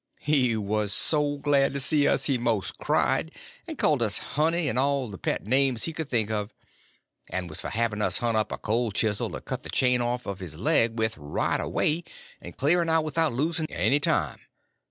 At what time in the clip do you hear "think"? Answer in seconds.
6.09-6.31